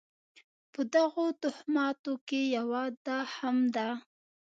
[0.73, 3.87] په دغو توهماتو کې یوه دا هم ده.